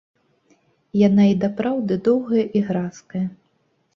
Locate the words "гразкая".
2.69-3.21